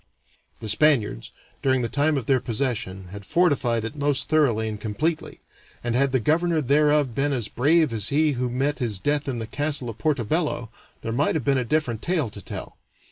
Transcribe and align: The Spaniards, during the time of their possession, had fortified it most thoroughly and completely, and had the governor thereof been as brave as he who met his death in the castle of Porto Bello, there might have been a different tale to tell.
The 0.61 0.67
Spaniards, 0.67 1.29
during 1.61 1.83
the 1.83 1.87
time 1.87 2.17
of 2.17 2.25
their 2.25 2.39
possession, 2.39 3.09
had 3.09 3.23
fortified 3.23 3.85
it 3.85 3.95
most 3.95 4.29
thoroughly 4.29 4.67
and 4.67 4.81
completely, 4.81 5.41
and 5.83 5.93
had 5.95 6.11
the 6.11 6.19
governor 6.19 6.59
thereof 6.59 7.13
been 7.13 7.31
as 7.33 7.47
brave 7.47 7.93
as 7.93 8.09
he 8.09 8.31
who 8.31 8.49
met 8.49 8.79
his 8.79 8.97
death 8.97 9.27
in 9.27 9.37
the 9.37 9.45
castle 9.45 9.91
of 9.91 9.99
Porto 9.99 10.23
Bello, 10.23 10.71
there 11.03 11.11
might 11.11 11.35
have 11.35 11.43
been 11.45 11.59
a 11.59 11.63
different 11.63 12.01
tale 12.01 12.31
to 12.31 12.41
tell. 12.41 12.77